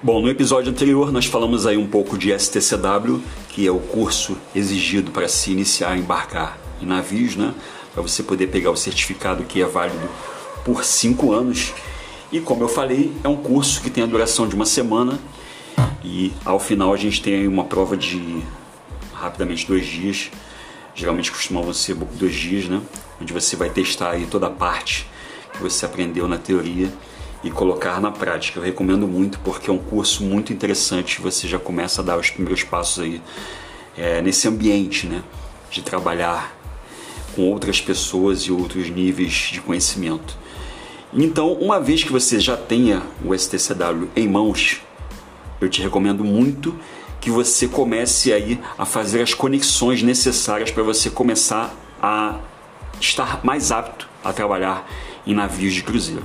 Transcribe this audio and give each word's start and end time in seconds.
Bom, 0.00 0.22
no 0.22 0.30
episódio 0.30 0.70
anterior 0.70 1.10
nós 1.10 1.26
falamos 1.26 1.66
aí 1.66 1.76
um 1.76 1.86
pouco 1.86 2.16
de 2.16 2.32
STCW, 2.32 3.20
que 3.48 3.66
é 3.66 3.70
o 3.70 3.80
curso 3.80 4.38
exigido 4.54 5.10
para 5.10 5.26
se 5.26 5.50
iniciar 5.50 5.90
a 5.90 5.98
embarcar 5.98 6.56
em 6.80 6.86
navios, 6.86 7.34
né? 7.34 7.52
Para 7.92 8.00
você 8.00 8.22
poder 8.22 8.46
pegar 8.46 8.70
o 8.70 8.76
certificado 8.76 9.42
que 9.42 9.60
é 9.60 9.66
válido 9.66 10.08
por 10.64 10.84
cinco 10.84 11.32
anos. 11.32 11.74
E 12.30 12.38
como 12.38 12.62
eu 12.62 12.68
falei, 12.68 13.12
é 13.24 13.28
um 13.28 13.34
curso 13.34 13.82
que 13.82 13.90
tem 13.90 14.04
a 14.04 14.06
duração 14.06 14.46
de 14.46 14.54
uma 14.54 14.64
semana 14.64 15.18
e 16.04 16.32
ao 16.44 16.60
final 16.60 16.92
a 16.92 16.96
gente 16.96 17.20
tem 17.20 17.48
uma 17.48 17.64
prova 17.64 17.96
de 17.96 18.40
rapidamente 19.12 19.66
dois 19.66 19.84
dias. 19.84 20.30
Geralmente 20.94 21.32
costumavam 21.32 21.72
ser 21.72 21.96
dois 21.96 22.36
dias, 22.36 22.68
né? 22.68 22.80
Onde 23.20 23.32
você 23.32 23.56
vai 23.56 23.68
testar 23.68 24.12
aí 24.12 24.26
toda 24.26 24.46
a 24.46 24.50
parte 24.50 25.08
que 25.52 25.60
você 25.60 25.84
aprendeu 25.84 26.28
na 26.28 26.38
teoria 26.38 26.88
e 27.42 27.50
colocar 27.50 28.00
na 28.00 28.10
prática. 28.10 28.58
Eu 28.58 28.64
recomendo 28.64 29.06
muito 29.06 29.38
porque 29.40 29.70
é 29.70 29.72
um 29.72 29.78
curso 29.78 30.24
muito 30.24 30.52
interessante. 30.52 31.20
Você 31.20 31.46
já 31.46 31.58
começa 31.58 32.00
a 32.00 32.04
dar 32.04 32.18
os 32.18 32.30
primeiros 32.30 32.62
passos 32.62 33.02
aí 33.02 33.22
é, 33.96 34.20
nesse 34.20 34.48
ambiente, 34.48 35.06
né? 35.06 35.22
De 35.70 35.82
trabalhar 35.82 36.56
com 37.34 37.42
outras 37.42 37.80
pessoas 37.80 38.42
e 38.42 38.52
outros 38.52 38.90
níveis 38.90 39.32
de 39.52 39.60
conhecimento. 39.60 40.36
Então, 41.12 41.52
uma 41.54 41.80
vez 41.80 42.04
que 42.04 42.12
você 42.12 42.38
já 42.38 42.56
tenha 42.56 43.02
o 43.24 43.34
STCW 43.34 44.08
em 44.14 44.28
mãos, 44.28 44.80
eu 45.60 45.68
te 45.68 45.80
recomendo 45.80 46.24
muito 46.24 46.74
que 47.20 47.30
você 47.30 47.66
comece 47.66 48.32
aí 48.32 48.60
a 48.76 48.84
fazer 48.84 49.22
as 49.22 49.34
conexões 49.34 50.02
necessárias 50.02 50.70
para 50.70 50.82
você 50.82 51.10
começar 51.10 51.74
a 52.00 52.38
estar 53.00 53.44
mais 53.44 53.72
apto 53.72 54.08
a 54.22 54.32
trabalhar 54.32 54.88
em 55.26 55.34
navios 55.34 55.74
de 55.74 55.82
cruzeiro. 55.82 56.24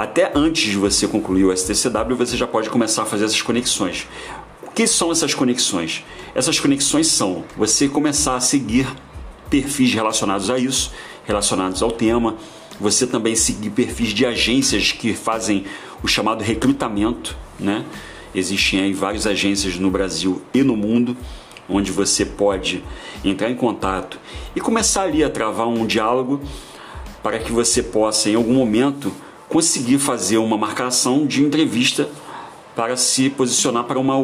Até 0.00 0.32
antes 0.34 0.70
de 0.70 0.78
você 0.78 1.06
concluir 1.06 1.44
o 1.44 1.54
STCW, 1.54 2.16
você 2.16 2.34
já 2.34 2.46
pode 2.46 2.70
começar 2.70 3.02
a 3.02 3.04
fazer 3.04 3.26
essas 3.26 3.42
conexões. 3.42 4.08
O 4.62 4.70
que 4.70 4.86
são 4.86 5.12
essas 5.12 5.34
conexões? 5.34 6.02
Essas 6.34 6.58
conexões 6.58 7.06
são 7.08 7.44
você 7.54 7.86
começar 7.86 8.34
a 8.34 8.40
seguir 8.40 8.86
perfis 9.50 9.92
relacionados 9.92 10.48
a 10.48 10.58
isso, 10.58 10.90
relacionados 11.26 11.82
ao 11.82 11.90
tema, 11.92 12.36
você 12.80 13.06
também 13.06 13.36
seguir 13.36 13.68
perfis 13.68 14.08
de 14.14 14.24
agências 14.24 14.90
que 14.90 15.12
fazem 15.12 15.66
o 16.02 16.08
chamado 16.08 16.42
recrutamento, 16.42 17.36
né? 17.58 17.84
Existem 18.34 18.80
aí 18.80 18.94
várias 18.94 19.26
agências 19.26 19.76
no 19.76 19.90
Brasil 19.90 20.40
e 20.54 20.62
no 20.62 20.78
mundo 20.78 21.14
onde 21.68 21.92
você 21.92 22.24
pode 22.24 22.82
entrar 23.22 23.50
em 23.50 23.54
contato 23.54 24.18
e 24.56 24.62
começar 24.62 25.02
ali 25.02 25.22
a 25.22 25.28
travar 25.28 25.68
um 25.68 25.84
diálogo 25.84 26.40
para 27.22 27.38
que 27.38 27.52
você 27.52 27.82
possa 27.82 28.30
em 28.30 28.34
algum 28.34 28.54
momento 28.54 29.12
conseguir 29.50 29.98
fazer 29.98 30.38
uma 30.38 30.56
marcação 30.56 31.26
de 31.26 31.42
entrevista 31.42 32.08
para 32.74 32.96
se 32.96 33.28
posicionar 33.28 33.82
para 33.84 33.98
uma, 33.98 34.14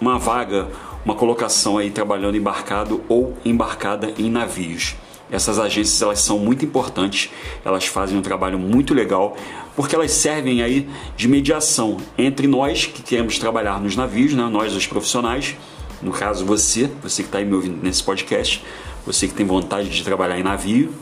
uma 0.00 0.16
vaga, 0.16 0.68
uma 1.04 1.14
colocação 1.14 1.76
aí 1.76 1.90
trabalhando 1.90 2.36
embarcado 2.36 3.02
ou 3.08 3.36
embarcada 3.44 4.14
em 4.16 4.30
navios. 4.30 4.94
Essas 5.28 5.58
agências 5.58 6.00
elas 6.00 6.20
são 6.20 6.38
muito 6.38 6.64
importantes, 6.64 7.30
elas 7.64 7.84
fazem 7.86 8.16
um 8.16 8.22
trabalho 8.22 8.60
muito 8.60 8.94
legal, 8.94 9.36
porque 9.74 9.92
elas 9.92 10.12
servem 10.12 10.62
aí 10.62 10.88
de 11.16 11.26
mediação 11.26 11.96
entre 12.16 12.46
nós 12.46 12.86
que 12.86 13.02
queremos 13.02 13.40
trabalhar 13.40 13.80
nos 13.80 13.96
navios, 13.96 14.34
né? 14.34 14.48
nós 14.48 14.72
os 14.72 14.86
profissionais, 14.86 15.56
no 16.00 16.12
caso 16.12 16.46
você, 16.46 16.88
você 17.02 17.24
que 17.24 17.28
está 17.28 17.38
aí 17.38 17.44
me 17.44 17.54
ouvindo 17.54 17.82
nesse 17.82 18.04
podcast, 18.04 18.64
você 19.04 19.26
que 19.26 19.34
tem 19.34 19.44
vontade 19.44 19.90
de 19.90 20.04
trabalhar 20.04 20.38
em 20.38 20.44
navio, 20.44 20.94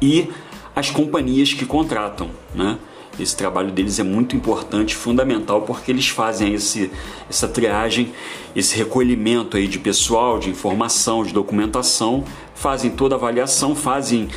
e 0.00 0.30
as 0.74 0.90
companhias 0.90 1.52
que 1.52 1.66
contratam, 1.66 2.30
né? 2.54 2.78
Esse 3.18 3.36
trabalho 3.36 3.70
deles 3.70 3.98
é 3.98 4.02
muito 4.02 4.36
importante, 4.36 4.94
fundamental, 4.94 5.62
porque 5.62 5.90
eles 5.90 6.08
fazem 6.08 6.54
esse, 6.54 6.90
essa 7.28 7.48
triagem, 7.48 8.12
esse 8.54 8.76
recolhimento 8.76 9.56
aí 9.56 9.66
de 9.66 9.78
pessoal, 9.78 10.38
de 10.38 10.50
informação, 10.50 11.24
de 11.24 11.32
documentação, 11.32 12.24
fazem 12.54 12.90
toda 12.90 13.14
a 13.14 13.18
avaliação, 13.18 13.74
fazem 13.74 14.28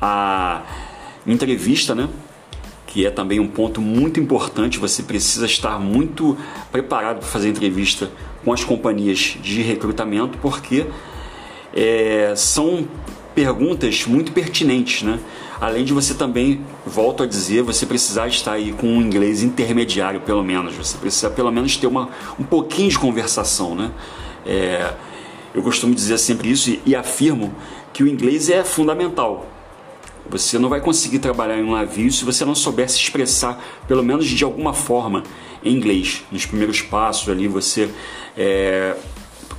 a 0.00 0.62
entrevista, 1.26 1.94
né? 1.94 2.08
que 2.92 3.06
é 3.06 3.10
também 3.10 3.40
um 3.40 3.48
ponto 3.48 3.80
muito 3.80 4.20
importante. 4.20 4.78
Você 4.78 5.02
precisa 5.02 5.46
estar 5.46 5.78
muito 5.78 6.36
preparado 6.70 7.20
para 7.20 7.26
fazer 7.26 7.48
entrevista 7.48 8.10
com 8.44 8.52
as 8.52 8.62
companhias 8.62 9.38
de 9.42 9.62
recrutamento, 9.62 10.36
porque 10.38 10.86
é, 11.74 12.34
são 12.36 12.86
perguntas 13.34 14.06
muito 14.06 14.32
pertinentes, 14.32 15.02
né? 15.02 15.18
Além 15.60 15.84
de 15.84 15.92
você 15.92 16.14
também, 16.14 16.60
volto 16.84 17.22
a 17.22 17.26
dizer, 17.26 17.62
você 17.62 17.86
precisar 17.86 18.26
estar 18.28 18.52
aí 18.52 18.72
com 18.72 18.86
um 18.86 19.00
inglês 19.00 19.42
intermediário, 19.42 20.20
pelo 20.20 20.42
menos. 20.42 20.74
Você 20.74 20.98
precisa 20.98 21.30
pelo 21.30 21.52
menos 21.52 21.76
ter 21.76 21.86
uma, 21.86 22.08
um 22.38 22.44
pouquinho 22.44 22.88
de 22.88 22.98
conversação, 22.98 23.74
né? 23.74 23.90
É, 24.44 24.92
eu 25.54 25.62
costumo 25.62 25.94
dizer 25.94 26.18
sempre 26.18 26.50
isso 26.50 26.70
e, 26.70 26.82
e 26.86 26.96
afirmo 26.96 27.54
que 27.92 28.02
o 28.02 28.08
inglês 28.08 28.50
é 28.50 28.64
fundamental. 28.64 29.46
Você 30.28 30.58
não 30.58 30.68
vai 30.68 30.80
conseguir 30.80 31.18
trabalhar 31.18 31.58
em 31.58 31.62
um 31.62 31.72
navio 31.72 32.10
se 32.10 32.24
você 32.24 32.44
não 32.44 32.54
souber 32.54 32.88
se 32.88 32.98
expressar, 32.98 33.62
pelo 33.86 34.02
menos 34.02 34.26
de 34.26 34.44
alguma 34.44 34.72
forma, 34.72 35.22
em 35.64 35.74
inglês. 35.74 36.24
Nos 36.30 36.46
primeiros 36.46 36.80
passos 36.80 37.28
ali, 37.28 37.46
você 37.46 37.90
é, 38.36 38.96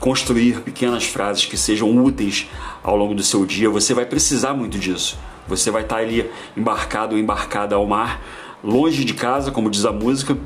construir 0.03 0.59
pequenas 0.59 1.06
frases 1.06 1.46
que 1.46 1.56
sejam 1.56 2.03
úteis 2.03 2.50
ao 2.84 2.94
longo 2.94 3.16
do 3.16 3.24
seu 3.24 3.46
dia, 3.46 3.69
você 3.69 3.94
vai 3.94 4.06
precisar 4.06 4.53
muito 4.53 4.78
disso. 4.78 5.18
Você 5.47 5.72
vai 5.72 5.84
estar 5.84 5.96
ali 5.96 6.30
embarcado 6.58 7.16
ou 7.16 7.22
embarcada 7.22 7.75
ao 7.75 7.88
mar, 7.88 8.22
longe 8.62 9.06
de 9.06 9.13
casa, 9.13 9.50
como 9.50 9.69
diz 9.69 9.86
a 9.86 9.94
música, 9.94 10.38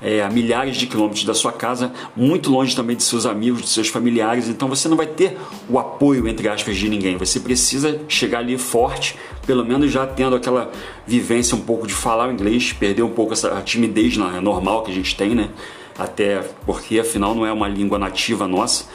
é, 0.00 0.22
a 0.22 0.30
milhares 0.30 0.76
de 0.76 0.86
quilômetros 0.86 1.24
da 1.24 1.34
sua 1.34 1.50
casa, 1.50 1.92
muito 2.14 2.48
longe 2.48 2.76
também 2.76 2.94
de 2.94 3.02
seus 3.02 3.26
amigos, 3.26 3.62
de 3.62 3.68
seus 3.70 3.88
familiares, 3.88 4.46
então 4.46 4.68
você 4.68 4.88
não 4.88 4.96
vai 4.96 5.08
ter 5.08 5.36
o 5.68 5.80
apoio, 5.80 6.28
entre 6.28 6.48
aspas, 6.48 6.76
de 6.76 6.88
ninguém. 6.88 7.16
Você 7.16 7.40
precisa 7.40 8.00
chegar 8.06 8.38
ali 8.38 8.56
forte, 8.56 9.18
pelo 9.44 9.64
menos 9.64 9.90
já 9.90 10.06
tendo 10.06 10.36
aquela 10.36 10.70
vivência 11.04 11.56
um 11.56 11.60
pouco 11.60 11.88
de 11.88 11.92
falar 11.92 12.28
o 12.28 12.32
inglês, 12.32 12.72
perder 12.72 13.02
um 13.02 13.10
pouco 13.10 13.32
essa 13.32 13.60
timidez 13.62 14.16
né, 14.16 14.38
normal 14.40 14.84
que 14.84 14.92
a 14.92 14.94
gente 14.94 15.16
tem, 15.16 15.34
né? 15.34 15.50
Até 15.98 16.40
porque 16.64 16.98
afinal 16.98 17.34
não 17.34 17.44
é 17.44 17.52
uma 17.52 17.68
língua 17.68 17.98
nativa 17.98 18.48
nossa. 18.48 18.86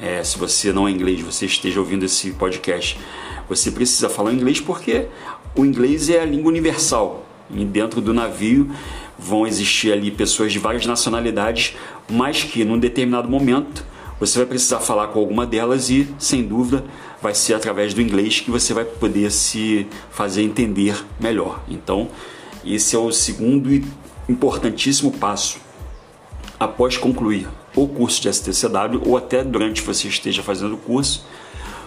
É, 0.00 0.24
se 0.24 0.38
você 0.38 0.72
não 0.72 0.88
é 0.88 0.90
inglês, 0.90 1.20
você 1.20 1.46
esteja 1.46 1.78
ouvindo 1.78 2.04
esse 2.04 2.30
podcast 2.32 2.98
você 3.50 3.72
precisa 3.72 4.08
falar 4.08 4.32
inglês 4.32 4.60
porque 4.60 5.06
o 5.56 5.64
inglês 5.64 6.08
é 6.08 6.20
a 6.20 6.24
língua 6.24 6.50
universal. 6.50 7.26
E 7.52 7.64
dentro 7.64 8.00
do 8.00 8.14
navio 8.14 8.70
vão 9.18 9.44
existir 9.44 9.92
ali 9.92 10.08
pessoas 10.12 10.52
de 10.52 10.60
várias 10.60 10.86
nacionalidades, 10.86 11.74
mas 12.08 12.44
que 12.44 12.64
num 12.64 12.78
determinado 12.78 13.28
momento 13.28 13.84
você 14.20 14.38
vai 14.38 14.46
precisar 14.46 14.78
falar 14.78 15.08
com 15.08 15.18
alguma 15.18 15.44
delas 15.44 15.90
e, 15.90 16.06
sem 16.16 16.44
dúvida, 16.44 16.84
vai 17.20 17.34
ser 17.34 17.54
através 17.54 17.92
do 17.92 18.00
inglês 18.00 18.38
que 18.38 18.52
você 18.52 18.72
vai 18.72 18.84
poder 18.84 19.32
se 19.32 19.84
fazer 20.12 20.42
entender 20.42 20.94
melhor. 21.18 21.60
Então, 21.68 22.08
esse 22.64 22.94
é 22.94 22.98
o 23.00 23.10
segundo 23.10 23.72
e 23.72 23.84
importantíssimo 24.28 25.10
passo 25.10 25.58
após 26.60 26.98
concluir 26.98 27.48
o 27.74 27.88
curso 27.88 28.20
de 28.20 28.30
STCW 28.30 29.00
ou 29.06 29.16
até 29.16 29.42
durante 29.42 29.80
você 29.80 30.08
esteja 30.08 30.42
fazendo 30.42 30.74
o 30.74 30.78
curso, 30.78 31.24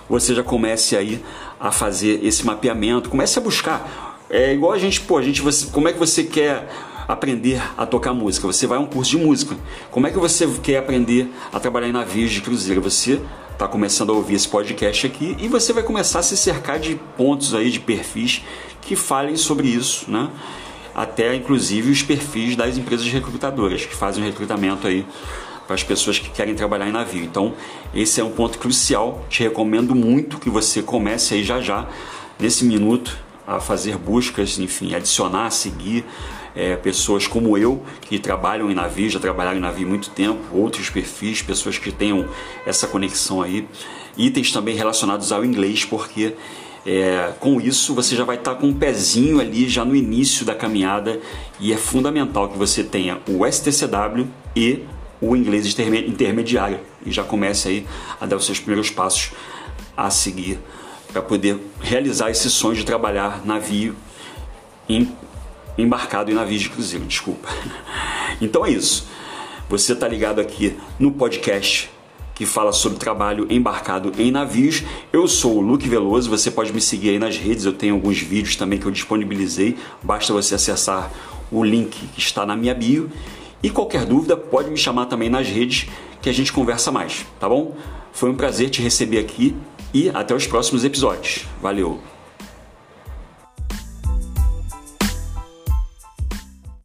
você 0.09 0.33
já 0.33 0.43
comece 0.43 0.97
aí 0.97 1.23
a 1.59 1.71
fazer 1.71 2.25
esse 2.25 2.43
mapeamento, 2.43 3.09
comece 3.09 3.37
a 3.37 3.41
buscar. 3.41 4.25
É 4.29 4.51
igual 4.51 4.71
a 4.71 4.79
gente, 4.79 4.99
pô, 5.01 5.19
a 5.19 5.21
gente, 5.21 5.41
você, 5.41 5.67
como 5.67 5.87
é 5.87 5.93
que 5.93 5.99
você 5.99 6.23
quer 6.23 6.67
aprender 7.07 7.61
a 7.77 7.85
tocar 7.85 8.13
música? 8.13 8.47
Você 8.47 8.65
vai 8.65 8.79
a 8.79 8.81
um 8.81 8.87
curso 8.87 9.11
de 9.11 9.17
música. 9.17 9.55
Como 9.91 10.07
é 10.07 10.11
que 10.11 10.17
você 10.17 10.47
quer 10.63 10.77
aprender 10.77 11.31
a 11.51 11.59
trabalhar 11.59 11.87
em 11.87 11.91
navios 11.91 12.31
de 12.31 12.41
cruzeiro? 12.41 12.81
Você 12.81 13.21
está 13.51 13.67
começando 13.67 14.11
a 14.11 14.13
ouvir 14.13 14.35
esse 14.35 14.47
podcast 14.47 15.05
aqui 15.05 15.37
e 15.39 15.47
você 15.47 15.71
vai 15.71 15.83
começar 15.83 16.19
a 16.19 16.23
se 16.23 16.35
cercar 16.35 16.79
de 16.79 16.95
pontos 17.15 17.53
aí, 17.53 17.69
de 17.69 17.79
perfis 17.79 18.41
que 18.81 18.95
falem 18.95 19.37
sobre 19.37 19.67
isso, 19.67 20.09
né? 20.09 20.29
Até 20.95 21.35
inclusive 21.35 21.91
os 21.91 22.03
perfis 22.03 22.55
das 22.55 22.77
empresas 22.77 23.07
recrutadoras 23.07 23.85
que 23.85 23.95
fazem 23.95 24.23
o 24.23 24.25
recrutamento 24.25 24.87
aí 24.87 25.05
para 25.65 25.75
as 25.75 25.83
pessoas 25.83 26.19
que 26.19 26.29
querem 26.29 26.53
trabalhar 26.55 26.87
em 26.87 26.91
navio. 26.91 27.23
Então, 27.23 27.53
esse 27.93 28.19
é 28.19 28.23
um 28.23 28.31
ponto 28.31 28.59
crucial. 28.59 29.25
Te 29.29 29.43
recomendo 29.43 29.95
muito 29.95 30.37
que 30.37 30.49
você 30.49 30.81
comece 30.83 31.33
aí 31.35 31.43
já 31.43 31.61
já, 31.61 31.87
nesse 32.39 32.65
minuto, 32.65 33.17
a 33.47 33.59
fazer 33.59 33.97
buscas, 33.97 34.59
enfim, 34.59 34.93
adicionar, 34.93 35.49
seguir 35.51 36.05
é, 36.55 36.75
pessoas 36.75 37.27
como 37.27 37.57
eu, 37.57 37.83
que 38.01 38.19
trabalham 38.19 38.69
em 38.69 38.75
navio, 38.75 39.09
já 39.09 39.19
trabalharam 39.19 39.57
em 39.57 39.61
navio 39.61 39.87
há 39.87 39.89
muito 39.89 40.09
tempo, 40.11 40.39
outros 40.51 40.89
perfis, 40.89 41.41
pessoas 41.41 41.77
que 41.77 41.91
tenham 41.91 42.27
essa 42.65 42.87
conexão 42.87 43.41
aí. 43.41 43.67
Itens 44.17 44.51
também 44.51 44.75
relacionados 44.75 45.31
ao 45.31 45.43
inglês, 45.43 45.83
porque 45.83 46.35
é, 46.85 47.33
com 47.39 47.61
isso 47.61 47.95
você 47.95 48.15
já 48.15 48.25
vai 48.25 48.35
estar 48.35 48.55
com 48.55 48.67
um 48.67 48.73
pezinho 48.73 49.39
ali 49.39 49.69
já 49.69 49.85
no 49.85 49.95
início 49.95 50.45
da 50.45 50.53
caminhada 50.53 51.19
e 51.59 51.71
é 51.71 51.77
fundamental 51.77 52.49
que 52.49 52.57
você 52.57 52.83
tenha 52.83 53.21
o 53.27 53.45
STCW 53.49 54.27
e 54.55 54.83
o 55.21 55.35
inglês 55.35 55.65
intermediário 55.79 56.79
e 57.05 57.11
já 57.11 57.23
comece 57.23 57.69
aí 57.69 57.87
a 58.19 58.25
dar 58.25 58.35
os 58.35 58.45
seus 58.45 58.59
primeiros 58.59 58.89
passos 58.89 59.31
a 59.95 60.09
seguir 60.09 60.59
para 61.11 61.21
poder 61.21 61.57
realizar 61.79 62.29
esse 62.29 62.49
sonho 62.49 62.75
de 62.75 62.83
trabalhar 62.83 63.45
navio 63.45 63.95
em, 64.89 65.09
embarcado 65.77 66.31
em 66.31 66.33
navios 66.33 66.63
de 66.63 66.69
cruzeiro, 66.69 67.05
desculpa. 67.05 67.47
Então 68.41 68.65
é 68.65 68.71
isso. 68.71 69.07
Você 69.69 69.93
está 69.93 70.07
ligado 70.07 70.41
aqui 70.41 70.75
no 70.99 71.11
podcast 71.11 71.89
que 72.35 72.45
fala 72.45 72.71
sobre 72.71 72.97
trabalho 72.97 73.47
embarcado 73.49 74.11
em 74.17 74.31
navios. 74.31 74.83
Eu 75.11 75.27
sou 75.27 75.57
o 75.57 75.61
Luque 75.61 75.87
Veloso, 75.87 76.29
você 76.29 76.49
pode 76.49 76.73
me 76.73 76.81
seguir 76.81 77.11
aí 77.11 77.19
nas 77.19 77.37
redes, 77.37 77.65
eu 77.65 77.73
tenho 77.73 77.95
alguns 77.95 78.19
vídeos 78.19 78.55
também 78.55 78.79
que 78.79 78.85
eu 78.85 78.91
disponibilizei, 78.91 79.77
basta 80.01 80.33
você 80.33 80.55
acessar 80.55 81.11
o 81.51 81.63
link 81.63 81.95
que 82.13 82.19
está 82.19 82.45
na 82.45 82.55
minha 82.55 82.73
bio. 82.73 83.09
E 83.61 83.69
qualquer 83.69 84.05
dúvida, 84.05 84.35
pode 84.35 84.69
me 84.69 84.77
chamar 84.77 85.05
também 85.05 85.29
nas 85.29 85.47
redes 85.47 85.87
que 86.21 86.29
a 86.29 86.33
gente 86.33 86.51
conversa 86.51 86.91
mais, 86.91 87.25
tá 87.39 87.47
bom? 87.47 87.75
Foi 88.11 88.29
um 88.29 88.35
prazer 88.35 88.69
te 88.69 88.81
receber 88.81 89.19
aqui 89.19 89.55
e 89.93 90.09
até 90.09 90.33
os 90.33 90.47
próximos 90.47 90.83
episódios. 90.83 91.45
Valeu! 91.61 92.12